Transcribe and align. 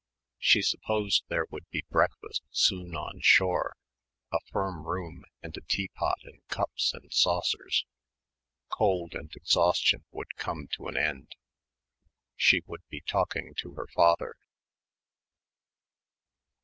She 0.39 0.63
supposed 0.63 1.25
there 1.27 1.45
would 1.51 1.69
be 1.69 1.83
breakfast 1.91 2.41
soon 2.49 2.95
on 2.95 3.21
shore, 3.21 3.75
a 4.33 4.39
firm 4.51 4.83
room 4.87 5.25
and 5.43 5.55
a 5.55 5.61
teapot 5.61 6.17
and 6.23 6.41
cups 6.47 6.91
and 6.91 7.13
saucers. 7.13 7.85
Cold 8.71 9.13
and 9.13 9.31
exhaustion 9.35 10.03
would 10.09 10.37
come 10.37 10.67
to 10.71 10.87
an 10.87 10.97
end. 10.97 11.35
She 12.35 12.63
would 12.65 12.81
be 12.89 13.01
talking 13.01 13.53
to 13.59 13.75
her 13.75 13.85
father. 13.93 14.33